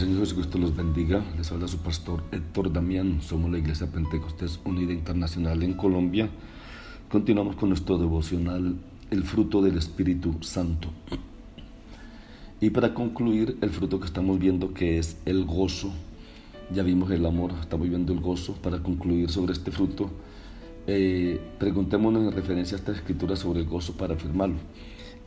Señor 0.00 0.20
Jesucristo 0.20 0.56
los 0.56 0.74
bendiga. 0.74 1.22
Les 1.36 1.52
habla 1.52 1.68
su 1.68 1.76
pastor 1.76 2.22
Héctor 2.32 2.72
Damián. 2.72 3.20
Somos 3.20 3.50
la 3.50 3.58
Iglesia 3.58 3.86
Pentecostés 3.86 4.58
Unida 4.64 4.94
Internacional 4.94 5.62
en 5.62 5.74
Colombia. 5.74 6.30
Continuamos 7.10 7.56
con 7.56 7.68
nuestro 7.68 7.98
devocional 7.98 8.76
El 9.10 9.24
fruto 9.24 9.60
del 9.60 9.76
Espíritu 9.76 10.38
Santo. 10.40 10.88
Y 12.62 12.70
para 12.70 12.94
concluir, 12.94 13.58
el 13.60 13.68
fruto 13.68 14.00
que 14.00 14.06
estamos 14.06 14.38
viendo 14.38 14.72
que 14.72 14.96
es 14.96 15.18
el 15.26 15.44
gozo. 15.44 15.92
Ya 16.72 16.82
vimos 16.82 17.10
el 17.10 17.26
amor, 17.26 17.52
estamos 17.60 17.86
viendo 17.86 18.14
el 18.14 18.20
gozo. 18.20 18.54
Para 18.54 18.82
concluir 18.82 19.28
sobre 19.28 19.52
este 19.52 19.70
fruto, 19.70 20.10
eh, 20.86 21.38
preguntémonos 21.58 22.22
en 22.22 22.32
referencia 22.32 22.78
a 22.78 22.80
esta 22.80 22.92
escritura 22.92 23.36
sobre 23.36 23.60
el 23.60 23.66
gozo 23.66 23.98
para 23.98 24.14
afirmarlo. 24.14 24.56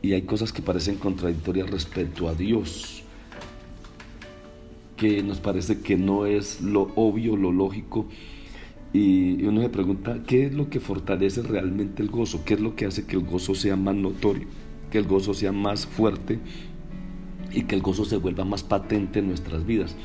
Y 0.02 0.14
hay 0.14 0.22
cosas 0.22 0.52
que 0.52 0.62
parecen 0.62 0.96
contradictorias 0.96 1.70
respecto 1.70 2.28
a 2.28 2.34
Dios 2.34 3.03
que 4.96 5.22
nos 5.22 5.40
parece 5.40 5.80
que 5.80 5.96
no 5.96 6.26
es 6.26 6.60
lo 6.60 6.92
obvio, 6.94 7.36
lo 7.36 7.52
lógico. 7.52 8.06
Y 8.92 9.42
uno 9.44 9.60
se 9.60 9.68
pregunta, 9.68 10.22
¿qué 10.26 10.46
es 10.46 10.54
lo 10.54 10.70
que 10.70 10.78
fortalece 10.80 11.42
realmente 11.42 12.02
el 12.02 12.10
gozo? 12.10 12.44
¿Qué 12.44 12.54
es 12.54 12.60
lo 12.60 12.76
que 12.76 12.86
hace 12.86 13.06
que 13.06 13.16
el 13.16 13.24
gozo 13.24 13.54
sea 13.54 13.76
más 13.76 13.96
notorio, 13.96 14.46
que 14.90 14.98
el 14.98 15.06
gozo 15.06 15.34
sea 15.34 15.50
más 15.50 15.86
fuerte 15.86 16.38
y 17.52 17.62
que 17.62 17.74
el 17.74 17.82
gozo 17.82 18.04
se 18.04 18.16
vuelva 18.16 18.44
más 18.44 18.62
patente 18.62 19.18
en 19.18 19.28
nuestras 19.28 19.66
vidas? 19.66 19.96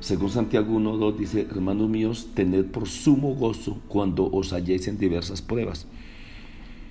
Según 0.00 0.30
Santiago 0.30 0.78
1.2 0.78 1.16
dice, 1.16 1.46
hermanos 1.50 1.88
míos, 1.88 2.28
tened 2.34 2.66
por 2.66 2.86
sumo 2.86 3.34
gozo 3.34 3.80
cuando 3.88 4.30
os 4.30 4.52
halléis 4.52 4.86
en 4.86 4.98
diversas 4.98 5.42
pruebas. 5.42 5.88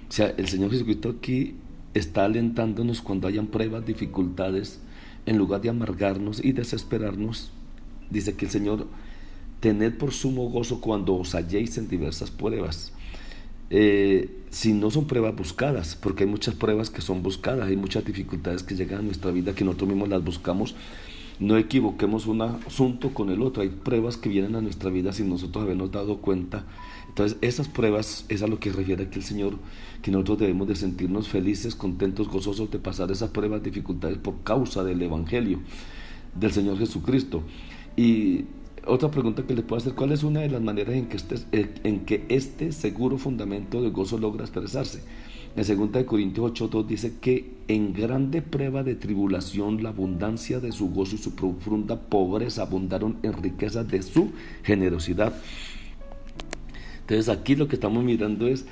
O 0.09 0.11
sea, 0.11 0.33
el 0.37 0.49
Señor 0.49 0.71
Jesucristo 0.71 1.15
aquí 1.17 1.55
está 1.93 2.25
alentándonos 2.25 3.01
cuando 3.01 3.29
hayan 3.29 3.47
pruebas, 3.47 3.85
dificultades, 3.85 4.81
en 5.27 5.37
lugar 5.37 5.61
de 5.61 5.69
amargarnos 5.69 6.43
y 6.43 6.53
desesperarnos, 6.53 7.51
dice 8.09 8.35
que 8.35 8.45
el 8.45 8.51
Señor, 8.51 8.87
tened 9.59 9.93
por 9.97 10.13
sumo 10.13 10.49
gozo 10.49 10.79
cuando 10.79 11.15
os 11.15 11.35
halléis 11.35 11.77
en 11.77 11.89
diversas 11.89 12.31
pruebas. 12.31 12.93
Eh, 13.69 14.29
si 14.49 14.71
no 14.71 14.89
son 14.89 15.05
pruebas 15.05 15.35
buscadas, 15.35 15.97
porque 16.01 16.23
hay 16.23 16.29
muchas 16.29 16.55
pruebas 16.55 16.89
que 16.89 17.01
son 17.01 17.23
buscadas, 17.23 17.67
hay 17.67 17.75
muchas 17.75 18.05
dificultades 18.05 18.63
que 18.63 18.75
llegan 18.75 18.99
a 18.99 19.03
nuestra 19.03 19.31
vida 19.31 19.53
que 19.53 19.65
nosotros 19.65 19.89
mismos 19.89 20.07
las 20.07 20.23
buscamos. 20.23 20.75
No 21.39 21.57
equivoquemos 21.57 22.25
un 22.25 22.41
asunto 22.41 23.13
con 23.13 23.29
el 23.29 23.41
otro, 23.41 23.61
hay 23.61 23.69
pruebas 23.69 24.15
que 24.15 24.29
vienen 24.29 24.55
a 24.55 24.61
nuestra 24.61 24.89
vida 24.89 25.11
sin 25.11 25.29
nosotros 25.29 25.63
habernos 25.63 25.91
dado 25.91 26.17
cuenta 26.17 26.63
entonces, 27.17 27.39
esas 27.41 27.67
pruebas 27.67 28.25
es 28.29 28.43
a 28.43 28.47
lo 28.47 28.59
que 28.59 28.71
refiere 28.71 29.05
aquí 29.05 29.17
el 29.17 29.25
Señor, 29.25 29.55
que 30.03 30.11
nosotros 30.11 30.37
debemos 30.37 30.67
de 30.67 30.75
sentirnos 30.75 31.27
felices, 31.27 31.73
contentos, 31.73 32.27
gozosos 32.27 32.69
de 32.69 32.77
pasar 32.77 33.09
esas 33.09 33.31
pruebas, 33.31 33.63
dificultades 33.63 34.19
por 34.19 34.43
causa 34.43 34.83
del 34.83 35.01
Evangelio 35.01 35.59
del 36.39 36.51
Señor 36.51 36.77
Jesucristo. 36.77 37.41
Y 37.95 38.45
otra 38.85 39.09
pregunta 39.09 39.41
que 39.47 39.55
les 39.55 39.65
puedo 39.65 39.81
hacer, 39.81 39.95
¿cuál 39.95 40.11
es 40.11 40.21
una 40.21 40.41
de 40.41 40.49
las 40.51 40.61
maneras 40.61 40.93
en 40.93 41.07
que 41.07 41.17
este, 41.17 41.73
en 41.83 42.05
que 42.05 42.23
este 42.29 42.71
seguro 42.71 43.17
fundamento 43.17 43.81
de 43.81 43.89
gozo 43.89 44.19
logra 44.19 44.43
expresarse? 44.43 45.01
En 45.55 45.91
2 45.91 46.03
Corintios 46.03 46.51
8.2 46.51 46.85
dice 46.85 47.13
que 47.19 47.55
en 47.67 47.93
grande 47.93 48.43
prueba 48.43 48.83
de 48.83 48.93
tribulación 48.93 49.81
la 49.81 49.89
abundancia 49.89 50.59
de 50.59 50.71
su 50.71 50.91
gozo 50.91 51.15
y 51.15 51.17
su 51.17 51.33
profunda 51.33 51.99
pobreza 51.99 52.61
abundaron 52.61 53.17
en 53.23 53.33
riqueza 53.33 53.83
de 53.83 54.03
su 54.03 54.33
generosidad. 54.61 55.33
Entonces 57.07 57.29
aquí 57.29 57.55
lo 57.55 57.69
que 57.69 57.75
estamos 57.75 58.03
mirando 58.03 58.47
es 58.47 58.65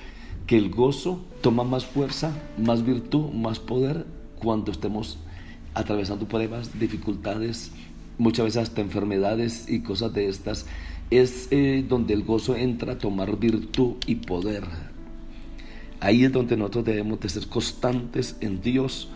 que 0.45 0.57
el 0.57 0.69
gozo 0.69 1.23
toma 1.39 1.63
más 1.63 1.85
fuerza, 1.85 2.33
más 2.57 2.85
virtud, 2.85 3.31
más 3.31 3.59
poder 3.59 4.05
cuando 4.39 4.73
estemos 4.73 5.17
atravesando 5.73 6.27
pruebas, 6.27 6.77
dificultades, 6.77 7.71
muchas 8.17 8.43
veces 8.43 8.63
hasta 8.63 8.81
enfermedades 8.81 9.69
y 9.69 9.79
cosas 9.83 10.13
de 10.13 10.27
estas. 10.27 10.65
Es 11.11 11.47
eh, 11.51 11.85
donde 11.87 12.13
el 12.13 12.23
gozo 12.23 12.57
entra 12.57 12.93
a 12.93 12.97
tomar 12.97 13.39
virtud 13.39 13.93
y 14.05 14.15
poder. 14.15 14.65
Ahí 16.01 16.25
es 16.25 16.31
donde 16.33 16.57
nosotros 16.57 16.83
debemos 16.83 17.21
de 17.21 17.29
ser 17.29 17.47
constantes 17.47 18.35
en 18.41 18.59
Dios 18.61 19.07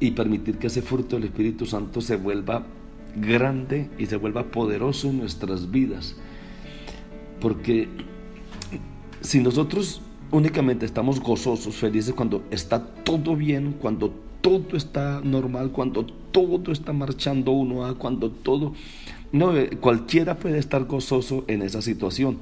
y 0.00 0.10
permitir 0.10 0.58
que 0.58 0.66
ese 0.66 0.82
fruto 0.82 1.14
del 1.14 1.26
Espíritu 1.26 1.66
Santo 1.66 2.00
se 2.00 2.16
vuelva 2.16 2.66
grande 3.14 3.90
y 3.96 4.06
se 4.06 4.16
vuelva 4.16 4.50
poderoso 4.50 5.08
en 5.08 5.18
nuestras 5.18 5.70
vidas. 5.70 6.16
Porque 7.40 7.88
si 9.20 9.40
nosotros 9.40 10.00
únicamente 10.30 10.86
estamos 10.86 11.20
gozosos, 11.20 11.76
felices 11.76 12.14
cuando 12.14 12.44
está 12.50 12.84
todo 12.86 13.36
bien, 13.36 13.76
cuando 13.80 14.12
todo 14.40 14.76
está 14.76 15.20
normal, 15.24 15.72
cuando 15.72 16.04
todo 16.04 16.72
está 16.72 16.92
marchando 16.92 17.52
uno 17.52 17.84
a, 17.84 17.98
cuando 17.98 18.30
todo... 18.30 18.74
No, 19.32 19.56
eh, 19.56 19.70
cualquiera 19.80 20.36
puede 20.36 20.58
estar 20.58 20.84
gozoso 20.84 21.44
en 21.48 21.62
esa 21.62 21.82
situación. 21.82 22.38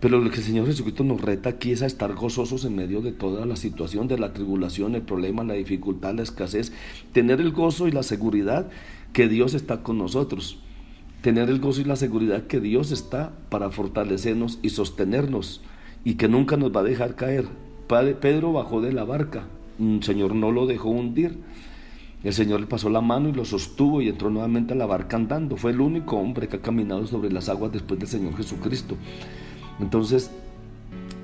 Pero 0.00 0.18
lo 0.18 0.30
que 0.30 0.36
el 0.36 0.42
Señor 0.42 0.66
Jesucristo 0.66 1.04
nos 1.04 1.20
reta 1.20 1.50
aquí 1.50 1.72
es 1.72 1.82
a 1.82 1.86
estar 1.86 2.14
gozosos 2.14 2.64
en 2.64 2.74
medio 2.74 3.02
de 3.02 3.12
toda 3.12 3.44
la 3.44 3.56
situación, 3.56 4.08
de 4.08 4.18
la 4.18 4.32
tribulación, 4.32 4.94
el 4.94 5.02
problema, 5.02 5.44
la 5.44 5.54
dificultad, 5.54 6.14
la 6.14 6.22
escasez. 6.22 6.72
Tener 7.12 7.40
el 7.40 7.52
gozo 7.52 7.86
y 7.86 7.92
la 7.92 8.02
seguridad 8.02 8.70
que 9.12 9.28
Dios 9.28 9.52
está 9.54 9.82
con 9.82 9.98
nosotros. 9.98 10.58
Tener 11.20 11.50
el 11.50 11.60
gozo 11.60 11.82
y 11.82 11.84
la 11.84 11.96
seguridad 11.96 12.46
que 12.46 12.60
Dios 12.60 12.92
está 12.92 13.32
para 13.50 13.70
fortalecernos 13.70 14.58
y 14.62 14.70
sostenernos 14.70 15.60
y 16.04 16.14
que 16.14 16.28
nunca 16.28 16.56
nos 16.56 16.74
va 16.74 16.80
a 16.80 16.84
dejar 16.84 17.16
caer. 17.16 17.46
Pedro 18.20 18.52
bajó 18.52 18.80
de 18.80 18.92
la 18.92 19.04
barca, 19.04 19.44
el 19.78 20.02
Señor 20.02 20.34
no 20.34 20.52
lo 20.52 20.66
dejó 20.66 20.90
hundir. 20.90 21.38
El 22.22 22.34
Señor 22.34 22.60
le 22.60 22.66
pasó 22.66 22.90
la 22.90 23.00
mano 23.00 23.30
y 23.30 23.32
lo 23.32 23.46
sostuvo 23.46 24.02
y 24.02 24.08
entró 24.10 24.28
nuevamente 24.28 24.74
a 24.74 24.76
la 24.76 24.84
barca 24.84 25.16
andando. 25.16 25.56
Fue 25.56 25.70
el 25.70 25.80
único 25.80 26.18
hombre 26.18 26.48
que 26.48 26.56
ha 26.56 26.62
caminado 26.62 27.06
sobre 27.06 27.32
las 27.32 27.48
aguas 27.48 27.72
después 27.72 27.98
del 27.98 28.08
Señor 28.08 28.36
Jesucristo. 28.36 28.94
Entonces, 29.80 30.30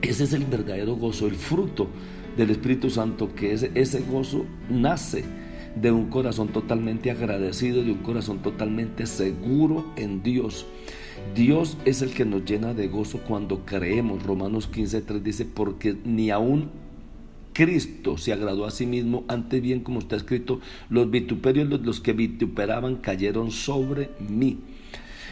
ese 0.00 0.25
es 0.25 0.32
el 0.32 0.47
verdadero 0.47 0.97
gozo, 0.97 1.26
el 1.26 1.34
fruto 1.34 1.88
del 2.37 2.50
Espíritu 2.50 2.88
Santo, 2.88 3.34
que 3.34 3.53
ese, 3.53 3.70
ese 3.75 4.00
gozo 4.00 4.47
nace 4.70 5.25
de 5.81 5.93
un 5.93 6.08
corazón 6.08 6.48
totalmente 6.48 7.10
agradecido, 7.10 7.82
de 7.82 7.93
un 7.93 7.98
corazón 7.98 8.38
totalmente 8.38 9.06
seguro 9.06 9.93
en 9.97 10.22
Dios. 10.22 10.66
Dios 11.34 11.77
es 11.84 12.03
el 12.03 12.10
que 12.12 12.25
nos 12.25 12.44
llena 12.44 12.75
de 12.75 12.88
gozo 12.88 13.19
cuando 13.27 13.65
creemos. 13.65 14.22
Romanos 14.22 14.71
15.3 14.71 15.21
dice, 15.21 15.44
porque 15.44 15.97
ni 16.04 16.31
aún 16.31 16.71
Cristo 17.53 18.19
se 18.19 18.34
agradó 18.34 18.66
a 18.66 18.71
sí 18.71 18.84
mismo, 18.84 19.25
antes 19.28 19.62
bien 19.62 19.81
como 19.81 20.00
está 20.00 20.16
escrito, 20.16 20.60
los 20.91 21.10
vituperios, 21.10 21.69
los 21.69 22.00
que 22.00 22.12
vituperaban 22.12 22.97
cayeron 22.97 23.50
sobre 23.50 24.10
mí. 24.28 24.59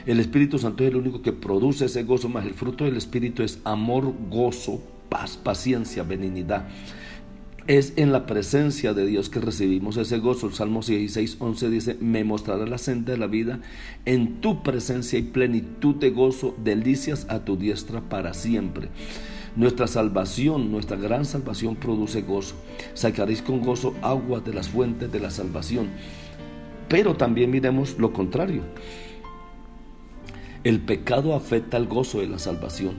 El 0.07 0.21
Espíritu 0.21 0.59
Santo 0.59 0.85
es 0.85 0.91
el 0.91 0.97
único 0.97 1.21
que 1.21 1.33
produce 1.33 1.85
ese 1.85 2.03
gozo, 2.03 2.29
más 2.29 2.47
el 2.47 2.55
fruto 2.55 2.85
del 2.85 2.97
Espíritu 2.97 3.43
es 3.43 3.61
amor, 3.65 4.15
gozo, 4.31 4.83
paz, 5.11 5.37
paciencia, 5.37 6.03
benignidad. 6.03 6.67
Es 7.67 7.95
en 7.97 8.13
la 8.13 8.27
presencia 8.27 8.93
de 8.93 9.07
Dios 9.07 9.31
que 9.31 9.41
recibimos 9.41 9.97
ese 9.97 10.19
gozo. 10.19 10.49
El 10.49 10.53
Salmo 10.53 10.83
16, 10.83 11.39
11 11.41 11.71
dice, 11.71 11.97
me 11.99 12.23
mostrará 12.23 12.67
la 12.67 12.77
senda 12.77 13.13
de 13.13 13.19
la 13.19 13.27
vida, 13.27 13.61
en 14.05 14.43
tu 14.43 14.63
presencia 14.63 15.19
y 15.19 15.23
plenitud 15.23 15.95
de 15.95 16.11
gozo, 16.11 16.55
delicias 16.63 17.27
a 17.31 17.47
tu 17.47 17.57
diestra 17.57 18.03
para 18.03 18.35
siempre. 18.35 18.91
Nuestra 19.57 19.87
salvación, 19.87 20.71
nuestra 20.71 20.99
gran 20.99 21.25
salvación 21.25 21.77
produce 21.77 22.21
gozo. 22.21 22.55
Sacaréis 22.93 23.41
con 23.41 23.63
gozo 23.63 23.95
agua 24.03 24.41
de 24.41 24.53
las 24.53 24.69
fuentes 24.69 25.11
de 25.11 25.21
la 25.21 25.31
salvación. 25.31 25.89
Pero 26.91 27.17
también 27.17 27.51
miremos 27.51 27.99
lo 27.99 28.13
contrario. 28.13 28.61
El 30.65 30.81
pecado 30.81 31.35
afecta 31.35 31.79
al 31.79 31.87
gozo 31.87 32.21
de 32.21 32.29
la 32.29 32.39
salvación. 32.39 32.97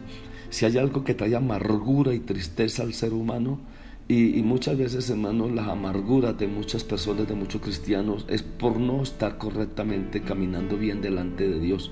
Si 0.49 0.65
hay 0.65 0.79
algo 0.79 1.03
que 1.03 1.13
trae 1.13 1.35
amargura 1.35 2.15
y 2.15 2.19
tristeza 2.19 2.81
al 2.81 2.95
ser 2.95 3.13
humano, 3.13 3.59
y, 4.07 4.43
muchas 4.43 4.77
veces, 4.77 5.09
hermanos, 5.09 5.51
las 5.51 5.67
amarguras 5.67 6.37
de 6.37 6.47
muchas 6.47 6.83
personas, 6.83 7.27
de 7.27 7.33
muchos 7.33 7.61
cristianos, 7.61 8.25
es 8.29 8.43
por 8.43 8.79
no 8.79 9.01
estar 9.01 9.39
correctamente 9.39 10.21
caminando 10.21 10.77
bien 10.77 11.01
delante 11.01 11.47
de 11.47 11.59
Dios. 11.59 11.91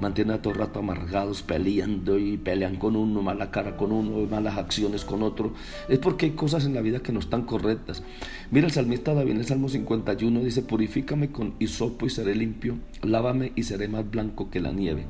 Mantienen 0.00 0.34
a 0.34 0.42
todo 0.42 0.54
rato 0.54 0.78
amargados, 0.78 1.42
peleando 1.42 2.18
y 2.18 2.36
pelean 2.36 2.76
con 2.76 2.96
uno, 2.96 3.22
mala 3.22 3.50
cara 3.50 3.76
con 3.76 3.92
uno, 3.92 4.26
malas 4.30 4.58
acciones 4.58 5.04
con 5.04 5.22
otro. 5.22 5.52
Es 5.88 5.98
porque 5.98 6.26
hay 6.26 6.32
cosas 6.32 6.64
en 6.64 6.74
la 6.74 6.80
vida 6.80 7.00
que 7.00 7.12
no 7.12 7.20
están 7.20 7.42
correctas. 7.42 8.02
Mira, 8.50 8.66
el 8.66 8.72
salmista 8.72 9.14
David 9.14 9.32
en 9.32 9.38
el 9.38 9.46
Salmo 9.46 9.68
51 9.68 10.40
dice, 10.40 10.62
purifícame 10.62 11.30
con 11.30 11.54
hisopo 11.58 12.06
y 12.06 12.10
seré 12.10 12.34
limpio, 12.34 12.78
lávame 13.02 13.52
y 13.54 13.62
seré 13.64 13.88
más 13.88 14.10
blanco 14.10 14.50
que 14.50 14.60
la 14.60 14.72
nieve. 14.72 15.06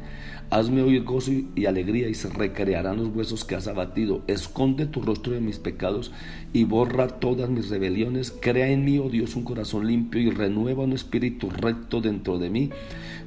Hazme 0.51 0.83
oír 0.83 1.05
gozo 1.05 1.31
y 1.55 1.67
alegría 1.67 2.09
y 2.09 2.15
se 2.15 2.29
recrearán 2.29 2.97
los 2.97 3.15
huesos 3.15 3.45
que 3.45 3.55
has 3.55 3.69
abatido. 3.69 4.23
Esconde 4.27 4.87
tu 4.87 5.01
rostro 5.01 5.33
de 5.33 5.41
mis 5.41 5.61
pecados 5.61 6.11
y 6.53 6.65
borra 6.65 7.07
todas 7.07 7.49
mis 7.49 7.69
rebeliones. 7.69 8.35
Crea 8.41 8.67
en 8.67 8.85
mí, 8.85 8.99
oh 8.99 9.09
Dios, 9.09 9.37
un 9.37 9.45
corazón 9.45 9.87
limpio 9.87 10.21
y 10.21 10.31
renueva 10.31 10.83
un 10.83 10.93
espíritu 10.93 11.51
recto 11.51 12.01
dentro 12.01 12.39
de 12.39 12.51
mí. 12.51 12.71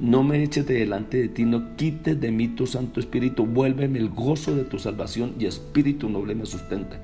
No 0.02 0.24
me 0.24 0.44
eches 0.44 0.68
de 0.68 0.74
delante 0.74 1.18
de 1.18 1.30
ti, 1.30 1.46
no 1.54 1.76
quites 1.76 2.20
de 2.20 2.32
mí 2.32 2.48
tu 2.48 2.66
Santo 2.66 3.00
Espíritu. 3.00 3.46
Vuélveme 3.46 4.00
el 4.00 4.10
gozo 4.10 4.56
de 4.56 4.64
tu 4.64 4.80
salvación 4.80 5.36
y 5.40 5.46
espíritu 5.46 6.10
noble 6.10 6.34
me 6.34 6.48
sustenta. 6.48 7.00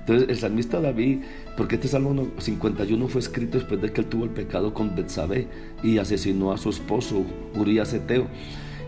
Entonces 0.00 0.30
el 0.30 0.38
salmista 0.38 0.80
David, 0.80 1.18
porque 1.54 1.74
este 1.74 1.86
Salmo 1.86 2.28
51 2.38 3.08
fue 3.08 3.20
escrito 3.20 3.58
después 3.58 3.82
de 3.82 3.92
que 3.92 4.00
él 4.00 4.06
tuvo 4.06 4.24
el 4.24 4.30
pecado 4.30 4.72
con 4.72 4.96
Betsabé 4.96 5.48
y 5.82 5.98
asesinó 5.98 6.50
a 6.50 6.56
su 6.56 6.70
esposo 6.70 7.26
Urias 7.54 7.92
Eteo. 7.92 8.26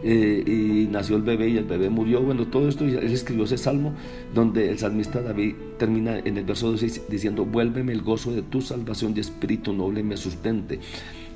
Eh, 0.03 0.43
y 0.47 0.91
nació 0.91 1.17
el 1.17 1.23
bebé 1.23 1.51
y 1.51 1.59
el 1.59 1.65
bebé 1.65 1.91
murió. 1.91 2.23
Bueno, 2.23 2.47
todo 2.47 2.71
esto, 2.71 2.87
él 2.87 3.13
escribió 3.13 3.45
ese 3.45 3.59
salmo 3.59 3.93
donde 4.35 4.71
el 4.71 4.79
salmista 4.79 5.21
David 5.21 5.57
termina 5.79 6.19
en 6.19 6.39
el 6.39 6.45
verso 6.45 6.71
12 6.71 7.03
diciendo, 7.11 7.45
vuélveme 7.45 7.93
el 7.93 8.01
gozo 8.01 8.33
de 8.33 8.41
tu 8.41 8.63
salvación 8.63 9.13
y 9.15 9.21
espíritu 9.21 9.75
noble 9.75 10.03
me 10.03 10.17
sustente. 10.17 10.81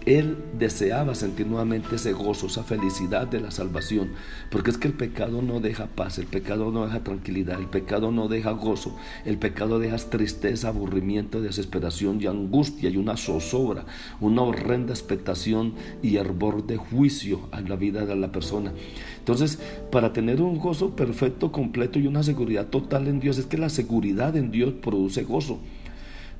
Él 0.06 0.36
deseaba 0.58 1.14
sentir 1.14 1.46
nuevamente 1.46 1.96
ese 1.96 2.12
gozo, 2.12 2.46
esa 2.46 2.62
felicidad 2.62 3.26
de 3.26 3.40
la 3.40 3.50
salvación, 3.50 4.10
porque 4.50 4.70
es 4.70 4.76
que 4.76 4.88
el 4.88 4.94
pecado 4.94 5.40
no 5.40 5.60
deja 5.60 5.86
paz, 5.86 6.18
el 6.18 6.26
pecado 6.26 6.70
no 6.70 6.84
deja 6.84 7.02
tranquilidad, 7.02 7.58
el 7.58 7.68
pecado 7.68 8.12
no 8.12 8.28
deja 8.28 8.50
gozo, 8.50 8.96
el 9.24 9.38
pecado 9.38 9.78
deja 9.78 9.96
tristeza, 9.96 10.68
aburrimiento, 10.68 11.40
desesperación 11.40 12.20
y 12.20 12.26
angustia 12.26 12.90
y 12.90 12.98
una 12.98 13.16
zozobra, 13.16 13.86
una 14.20 14.42
horrenda 14.42 14.92
expectación 14.92 15.74
y 16.02 16.16
hervor 16.16 16.66
de 16.66 16.76
juicio 16.76 17.48
a 17.50 17.62
la 17.62 17.76
vida 17.76 18.04
de 18.04 18.14
la 18.14 18.30
persona. 18.30 18.72
Entonces, 19.18 19.58
para 19.90 20.12
tener 20.12 20.42
un 20.42 20.58
gozo 20.58 20.94
perfecto, 20.94 21.50
completo 21.50 21.98
y 21.98 22.06
una 22.06 22.22
seguridad 22.22 22.66
total 22.66 23.08
en 23.08 23.20
Dios, 23.20 23.38
es 23.38 23.46
que 23.46 23.56
la 23.56 23.70
seguridad 23.70 24.36
en 24.36 24.50
Dios 24.50 24.74
produce 24.74 25.22
gozo 25.22 25.60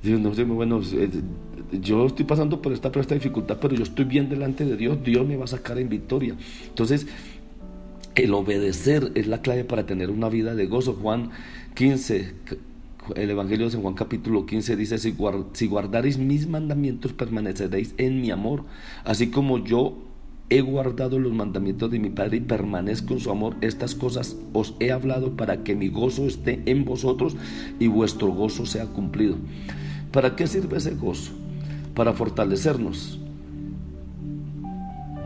no 0.05 0.35
sé, 0.35 0.45
bueno, 0.45 0.81
eh, 0.93 1.09
yo 1.73 2.07
estoy 2.07 2.25
pasando 2.25 2.61
por 2.61 2.73
esta, 2.73 2.93
por 2.93 3.01
esta 3.01 3.15
dificultad, 3.15 3.59
pero 3.61 3.75
yo 3.75 3.83
estoy 3.83 4.05
bien 4.05 4.29
delante 4.29 4.65
de 4.65 4.77
Dios, 4.77 5.03
Dios 5.03 5.27
me 5.27 5.37
va 5.37 5.45
a 5.45 5.49
sacar 5.49 5.79
en 5.79 5.89
victoria. 5.89 6.37
Entonces, 6.69 7.07
el 8.15 8.33
obedecer 8.35 9.13
es 9.15 9.27
la 9.27 9.43
clave 9.43 9.65
para 9.65 9.87
tener 9.87 10.11
una 10.11 10.29
vida 10.29 10.55
de 10.55 10.67
gozo. 10.67 10.95
Juan 10.95 11.31
15, 11.75 12.33
el 13.17 13.31
Evangelio 13.31 13.67
de 13.67 13.73
San 13.73 13.83
Juan 13.83 13.95
capítulo 13.95 14.47
15 14.47 14.77
dice, 14.77 14.99
si, 14.99 15.17
si 15.53 15.67
guardaréis 15.67 16.19
mis 16.19 16.47
mandamientos, 16.47 17.13
permaneceréis 17.13 17.95
en 17.99 18.21
mi 18.21 18.31
amor, 18.31 18.65
así 19.05 19.29
como 19.29 19.65
yo 19.65 19.99
he 20.51 20.61
guardado 20.61 21.19
los 21.19 21.33
mandamientos 21.33 21.91
de 21.91 21.99
mi 21.99 22.11
Padre 22.11 22.37
y 22.37 22.41
permanezco 22.41 23.15
en 23.15 23.21
su 23.21 23.31
amor. 23.31 23.57
Estas 23.61 23.95
cosas 23.95 24.37
os 24.53 24.75
he 24.79 24.93
hablado 24.93 25.37
para 25.37 25.65
que 25.65 25.75
mi 25.75 25.89
gozo 25.89 26.27
esté 26.27 26.63
en 26.67 26.85
vosotros 26.85 27.37
y 27.81 27.89
vuestro 27.89 28.29
gozo 28.29 28.67
sea 28.67 28.87
cumplido. 28.87 29.37
¿Para 30.15 30.37
qué 30.37 30.47
sirve 30.47 30.79
ese 30.79 30.95
gozo? 30.95 31.33
Para 31.93 32.13
fortalecernos. 32.13 33.19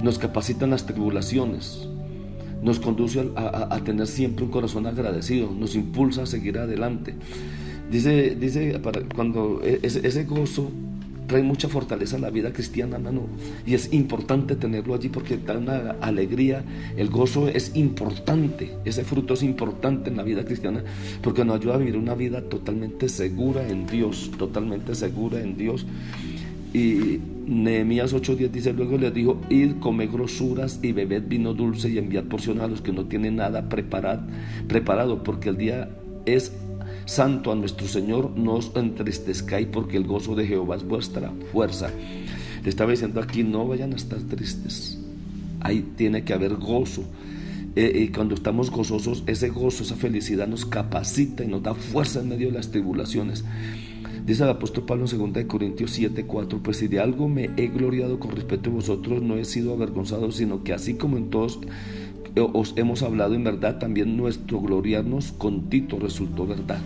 Nos 0.03 0.19
capacitan 0.19 0.71
las 0.71 0.87
tribulaciones. 0.87 1.87
Nos 2.63 2.81
conduce 2.81 3.31
a, 3.37 3.79
tener 3.85 4.07
siempre 4.07 4.47
un 4.47 4.51
corazón 4.51 4.87
agradecido. 4.87 5.51
Nos 5.53 5.75
impulsa 5.75 6.23
a 6.23 6.27
seguir 6.27 6.59
adelante. 6.59 7.15
Dice, 7.93 8.35
dice 8.35 8.81
cuando 9.15 9.61
e, 9.63 9.81
ese, 9.83 10.25
gozo 10.25 10.71
trae 11.29 11.43
mucha 11.43 11.69
fortaleza 11.69 12.17
a 12.17 12.21
la 12.21 12.31
vida 12.31 12.53
cristiana, 12.53 12.99
mano. 12.99 13.29
Y 13.67 13.75
es 13.75 13.93
importante 13.93 14.57
tenerlo 14.57 14.95
allí 14.95 15.09
porque 15.11 15.37
da 15.37 15.57
una 15.57 15.97
alegría. 16.01 16.65
El 16.97 17.11
gozo 17.11 17.49
es 17.49 17.77
importante. 17.77 18.75
Ese 18.85 19.05
fruto 19.05 19.35
es 19.35 19.43
importante 19.45 20.11
en 20.11 20.17
la 20.17 20.25
vida 20.25 20.45
cristiana 20.45 20.83
porque 21.23 21.45
nos 21.45 21.61
ayuda 21.61 21.75
a 21.75 21.79
vivir 21.79 21.97
una 21.97 22.15
vida 22.15 22.43
totalmente 22.43 23.09
segura 23.09 23.69
en 23.69 23.87
Dios. 23.87 24.33
Totalmente 24.39 24.95
segura 24.95 25.41
en 25.41 25.57
Dios. 25.57 25.87
Y 26.75 27.21
Nehemías 27.47 28.15
8:10 28.15 28.51
dice, 28.51 28.73
luego 28.73 28.99
les 28.99 29.13
dijo, 29.15 29.41
id, 29.49 29.81
come 29.81 30.07
grosuras 30.07 30.81
y 30.83 30.93
bebed 30.93 31.25
vino 31.29 31.55
dulce 31.55 31.89
y 31.89 31.99
enviad 31.99 32.25
porciones 32.25 32.63
a 32.63 32.69
los 32.69 32.83
que 32.83 32.93
no 32.93 33.05
tienen 33.05 33.37
nada 33.37 33.69
preparado, 33.69 34.23
preparado 34.67 35.23
porque 35.23 35.49
el 35.49 35.57
día 35.57 35.89
es 36.27 36.53
Santo 37.07 37.53
a 37.53 37.55
nuestro 37.55 37.89
Señor, 37.89 38.31
no 38.37 38.55
os 38.55 38.73
entristezcáis 38.75 39.67
porque 39.67 39.97
el 39.97 40.07
gozo 40.07 40.35
de 40.35 40.47
Jehová 40.47 40.77
es 40.77 40.85
vuestra 40.85 41.33
fuerza. 41.53 41.91
Le 42.63 42.69
estaba 42.69 42.91
diciendo 42.91 43.21
aquí, 43.21 43.45
no 43.45 43.67
vayan 43.67 43.93
a 43.93 43.97
estar 43.97 44.21
tristes. 44.21 44.99
Ahí 45.61 45.83
tiene 45.97 46.25
que 46.25 46.35
haber 46.35 46.55
gozo. 46.57 47.05
Eh, 47.77 48.05
y 48.05 48.09
cuando 48.09 48.35
estamos 48.35 48.71
gozosos, 48.71 49.23
ese 49.27 49.51
gozo, 49.51 49.83
esa 49.85 49.97
felicidad 49.97 50.49
nos 50.49 50.67
capacita 50.67 51.45
y 51.45 51.49
nos 51.49 51.63
da 51.63 51.75
fuerza 51.75 52.21
en 52.21 52.29
medio 52.29 52.49
de 52.49 52.55
las 52.55 52.71
tribulaciones. 52.71 53.45
Dice 54.29 54.43
el 54.43 54.51
apóstol 54.51 54.85
Pablo 54.85 55.07
en 55.11 55.33
2 55.33 55.45
Corintios 55.47 55.93
7, 55.93 56.27
4, 56.27 56.63
pues 56.63 56.77
si 56.77 56.89
de 56.89 57.01
algo 57.01 57.29
me 57.29 57.51
he 57.57 57.69
gloriado 57.69 58.21
con 58.21 58.33
respecto 58.33 58.69
a 58.69 58.75
vosotros, 58.75 59.23
no 59.23 59.39
he 59.39 59.45
sido 59.47 59.73
avergonzado, 59.73 60.31
sino 60.33 60.63
que 60.65 60.75
así 60.75 60.95
como 60.95 61.17
en 61.17 61.31
todos 61.31 61.61
os 62.37 62.75
hemos 62.77 63.03
hablado 63.03 63.35
en 63.35 63.45
verdad, 63.45 63.79
también 63.79 64.17
nuestro 64.17 64.61
gloriarnos 64.61 65.33
con 65.33 65.69
Tito 65.69 65.99
resultó 65.99 66.47
verdad. 66.47 66.81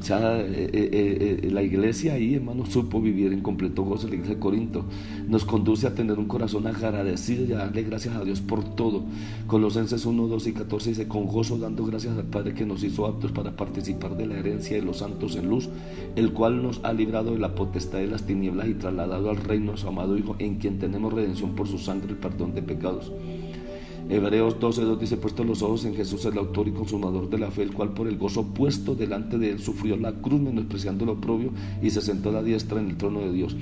O 0.00 0.14
eh, 0.14 0.70
eh, 0.72 1.40
eh, 1.42 1.50
la 1.50 1.62
iglesia 1.62 2.14
ahí, 2.14 2.34
hermano, 2.34 2.64
supo 2.64 3.02
vivir 3.02 3.34
en 3.34 3.42
completo 3.42 3.82
gozo, 3.82 4.08
la 4.08 4.14
iglesia 4.14 4.34
de 4.36 4.40
Corinto. 4.40 4.86
Nos 5.28 5.44
conduce 5.44 5.86
a 5.86 5.94
tener 5.94 6.18
un 6.18 6.24
corazón 6.24 6.66
agradecido 6.66 7.44
y 7.44 7.52
a 7.52 7.58
darle 7.58 7.82
gracias 7.82 8.16
a 8.16 8.24
Dios 8.24 8.40
por 8.40 8.64
todo. 8.64 9.02
Colosenses 9.46 10.06
1, 10.06 10.26
2 10.26 10.46
y 10.46 10.52
14 10.54 10.88
dice, 10.90 11.06
con 11.06 11.26
gozo 11.26 11.58
dando 11.58 11.84
gracias 11.84 12.16
al 12.16 12.24
Padre 12.24 12.54
que 12.54 12.64
nos 12.64 12.82
hizo 12.82 13.04
aptos 13.04 13.30
para 13.32 13.56
participar 13.56 14.16
de 14.16 14.26
la 14.26 14.38
herencia 14.38 14.76
de 14.78 14.82
los 14.82 14.98
santos 14.98 15.36
en 15.36 15.50
luz, 15.50 15.68
el 16.16 16.32
cual 16.32 16.62
nos 16.62 16.80
ha 16.82 16.94
librado 16.94 17.32
de 17.32 17.38
la 17.38 17.54
potestad 17.54 17.98
de 17.98 18.06
las 18.06 18.22
tinieblas 18.22 18.68
y 18.68 18.74
trasladado 18.74 19.28
al 19.28 19.36
reino 19.36 19.72
de 19.72 19.78
su 19.78 19.88
amado 19.88 20.16
Hijo, 20.16 20.34
en 20.38 20.56
quien 20.56 20.78
tenemos 20.78 21.12
redención 21.12 21.54
por 21.54 21.68
su 21.68 21.78
sangre 21.78 22.12
y 22.12 22.14
perdón 22.14 22.54
de 22.54 22.62
pecados 22.62 23.12
Hebreos 24.10 24.58
12.2 24.58 24.98
dice, 24.98 25.16
puesto 25.16 25.44
los 25.44 25.62
ojos 25.62 25.84
en 25.84 25.94
Jesús, 25.94 26.24
el 26.24 26.36
autor 26.36 26.66
y 26.66 26.72
consumador 26.72 27.30
de 27.30 27.38
la 27.38 27.52
fe, 27.52 27.62
el 27.62 27.72
cual 27.72 27.90
por 27.90 28.08
el 28.08 28.18
gozo 28.18 28.44
puesto 28.44 28.96
delante 28.96 29.38
de 29.38 29.50
él 29.50 29.60
sufrió 29.60 29.96
la 29.96 30.14
cruz, 30.14 30.40
menospreciando 30.40 31.06
lo 31.06 31.20
propio, 31.20 31.52
y 31.80 31.90
se 31.90 32.00
sentó 32.00 32.30
a 32.30 32.32
la 32.32 32.42
diestra 32.42 32.80
en 32.80 32.90
el 32.90 32.96
trono 32.96 33.20
de 33.20 33.32
Dios. 33.32 33.56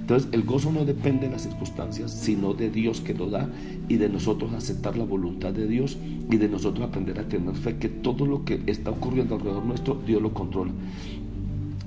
Entonces, 0.00 0.28
el 0.32 0.42
gozo 0.42 0.70
no 0.70 0.84
depende 0.84 1.26
de 1.26 1.32
las 1.32 1.44
circunstancias, 1.44 2.12
sino 2.12 2.52
de 2.52 2.68
Dios 2.68 3.00
que 3.00 3.14
lo 3.14 3.30
da 3.30 3.48
y 3.88 3.96
de 3.96 4.10
nosotros 4.10 4.52
aceptar 4.52 4.98
la 4.98 5.04
voluntad 5.04 5.54
de 5.54 5.66
Dios 5.66 5.96
y 6.30 6.36
de 6.36 6.50
nosotros 6.50 6.86
aprender 6.86 7.18
a 7.18 7.26
tener 7.26 7.54
fe 7.54 7.78
que 7.78 7.88
todo 7.88 8.26
lo 8.26 8.44
que 8.44 8.60
está 8.66 8.90
ocurriendo 8.90 9.36
alrededor 9.36 9.64
nuestro, 9.64 9.98
Dios 10.06 10.20
lo 10.20 10.34
controla. 10.34 10.72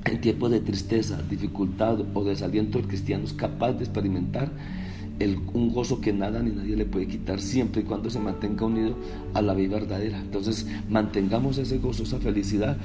En 0.05 0.21
tiempos 0.21 0.49
de 0.49 0.61
tristeza, 0.61 1.21
dificultad 1.29 1.99
o 2.15 2.23
desaliento, 2.23 2.79
el 2.79 2.87
cristiano 2.87 3.25
es 3.25 3.33
capaz 3.33 3.73
de 3.73 3.83
experimentar 3.83 4.49
un 5.25 5.73
gozo 5.73 5.99
que 5.99 6.13
nada 6.13 6.41
ni 6.41 6.51
nadie 6.51 6.75
le 6.75 6.85
puede 6.85 7.07
quitar 7.07 7.41
siempre 7.41 7.81
y 7.81 7.85
cuando 7.85 8.09
se 8.09 8.19
mantenga 8.19 8.65
unido 8.65 8.95
a 9.33 9.41
la 9.41 9.53
vida 9.53 9.77
verdadera. 9.77 10.19
Entonces 10.19 10.67
mantengamos 10.89 11.57
ese 11.57 11.79
gozo, 11.79 12.03
esa 12.03 12.19
felicidad 12.19 12.77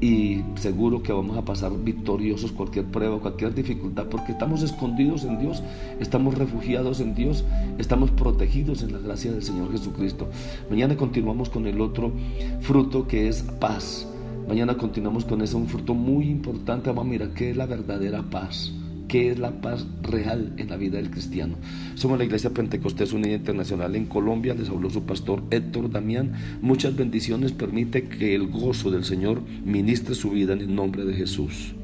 y 0.00 0.42
seguro 0.56 1.02
que 1.02 1.12
vamos 1.12 1.38
a 1.38 1.44
pasar 1.44 1.72
victoriosos 1.82 2.52
cualquier 2.52 2.84
prueba, 2.86 3.18
cualquier 3.18 3.54
dificultad, 3.54 4.06
porque 4.06 4.32
estamos 4.32 4.62
escondidos 4.62 5.24
en 5.24 5.38
Dios, 5.38 5.62
estamos 6.00 6.36
refugiados 6.36 7.00
en 7.00 7.14
Dios, 7.14 7.44
estamos 7.78 8.10
protegidos 8.10 8.82
en 8.82 8.92
la 8.92 8.98
gracia 8.98 9.32
del 9.32 9.42
Señor 9.42 9.72
Jesucristo. 9.72 10.28
Mañana 10.68 10.96
continuamos 10.96 11.48
con 11.48 11.66
el 11.66 11.80
otro 11.80 12.12
fruto 12.60 13.06
que 13.06 13.28
es 13.28 13.42
paz. 13.42 14.06
Mañana 14.48 14.76
continuamos 14.76 15.24
con 15.24 15.40
ese 15.40 15.56
un 15.56 15.66
fruto 15.66 15.94
muy 15.94 16.26
importante. 16.26 16.90
Vamos 16.90 17.06
a 17.06 17.08
mirar 17.08 17.30
qué 17.30 17.50
es 17.50 17.56
la 17.56 17.66
verdadera 17.66 18.22
paz 18.22 18.72
qué 19.08 19.30
es 19.30 19.38
la 19.38 19.60
paz 19.60 19.86
real 20.02 20.52
en 20.56 20.68
la 20.68 20.76
vida 20.76 20.96
del 20.96 21.10
cristiano. 21.10 21.56
Somos 21.94 22.18
la 22.18 22.24
Iglesia 22.24 22.50
Pentecostés 22.50 23.12
Unida 23.12 23.34
Internacional 23.34 23.94
en 23.94 24.06
Colombia, 24.06 24.54
les 24.54 24.68
habló 24.68 24.90
su 24.90 25.04
pastor 25.04 25.42
Héctor 25.50 25.90
Damián. 25.90 26.32
Muchas 26.60 26.96
bendiciones, 26.96 27.52
permite 27.52 28.08
que 28.08 28.34
el 28.34 28.48
gozo 28.48 28.90
del 28.90 29.04
Señor 29.04 29.42
ministre 29.64 30.14
su 30.14 30.30
vida 30.30 30.54
en 30.54 30.60
el 30.60 30.74
nombre 30.74 31.04
de 31.04 31.14
Jesús. 31.14 31.75